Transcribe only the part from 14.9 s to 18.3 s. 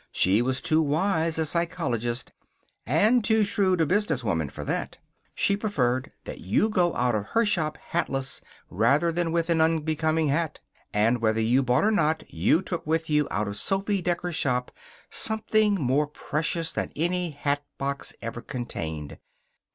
something more precious than any hatbox